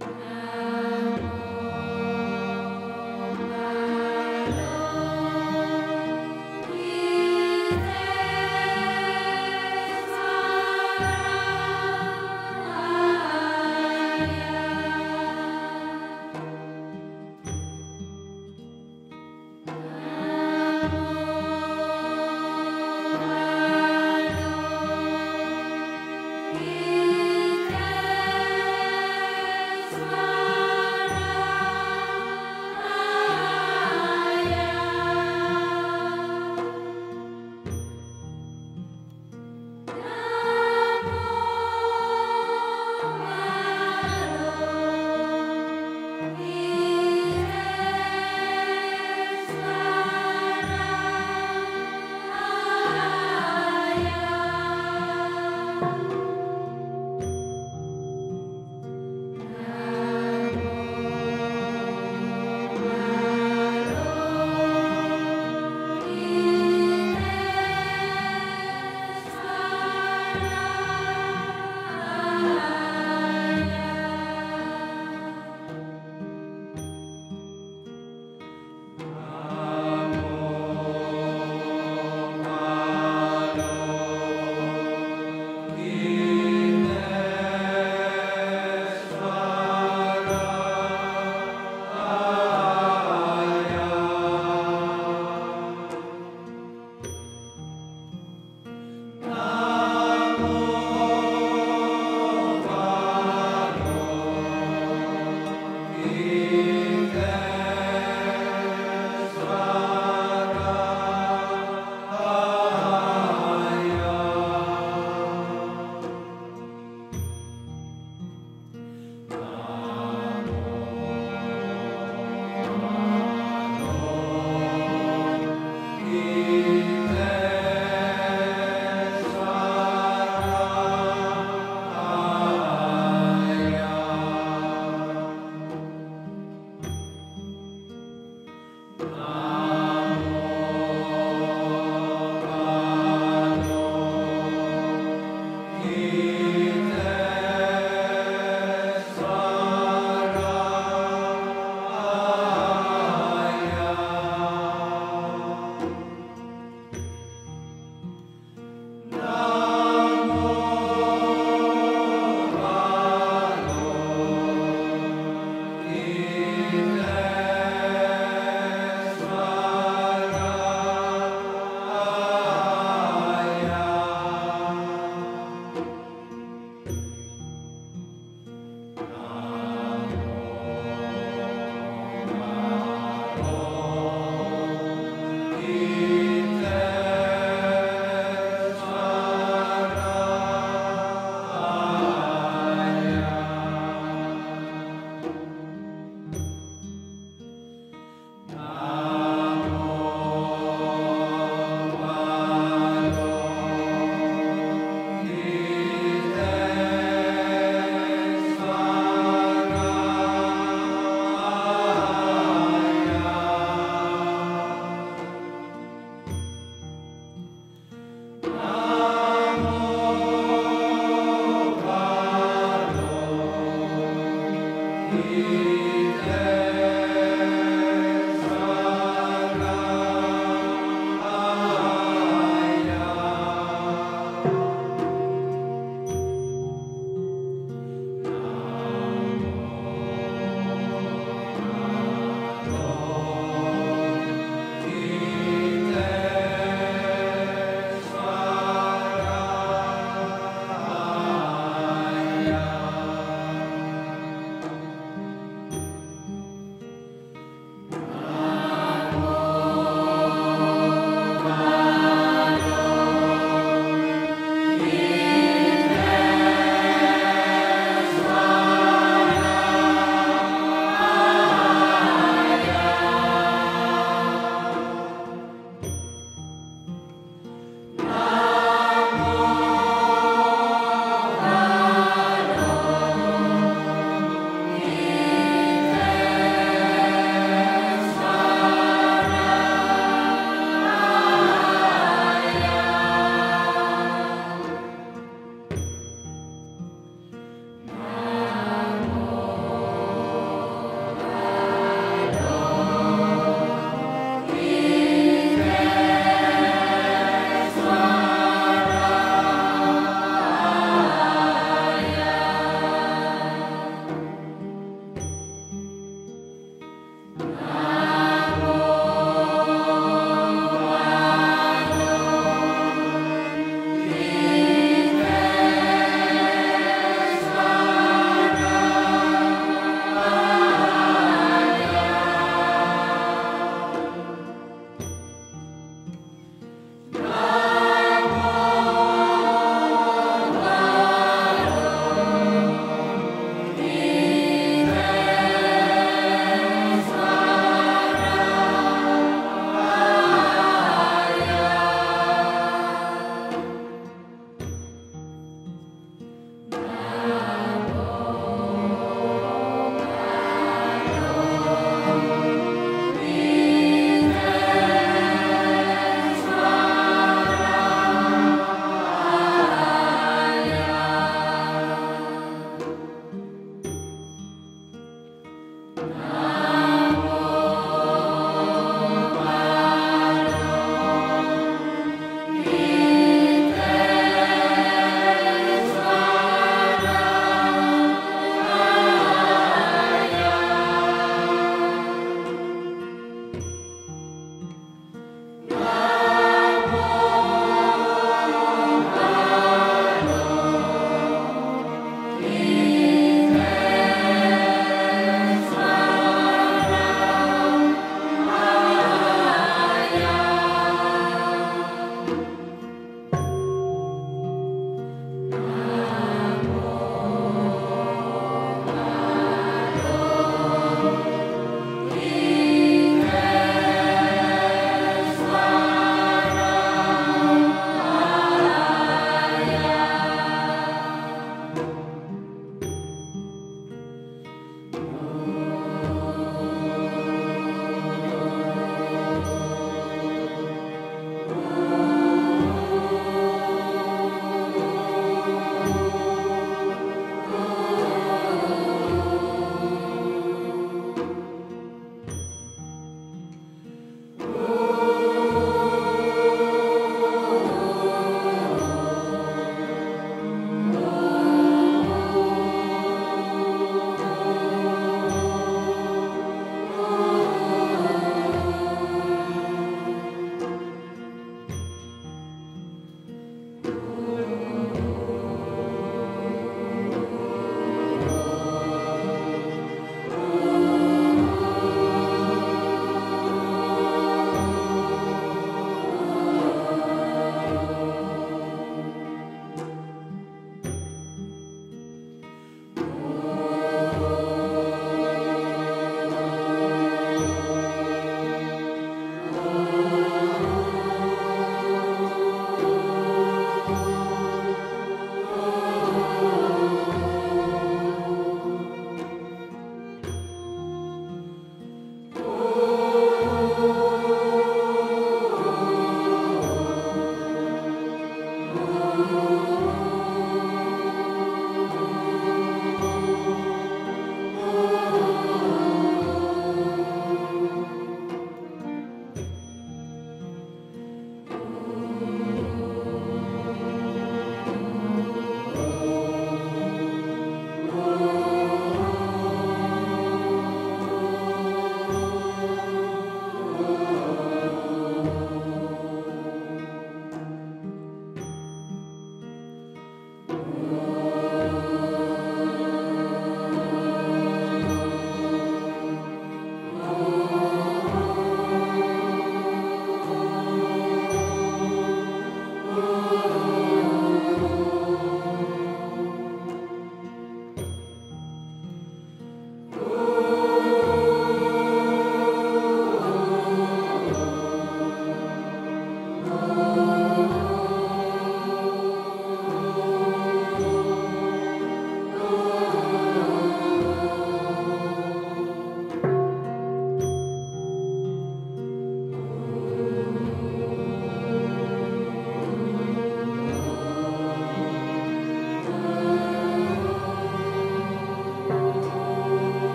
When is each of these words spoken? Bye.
Bye. 0.00 0.37